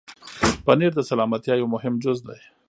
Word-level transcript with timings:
پنېر 0.65 0.91
د 0.95 0.99
سلامتیا 1.11 1.53
یو 1.57 1.67
مهم 1.75 1.93
جز 2.03 2.17
دی. 2.27 2.39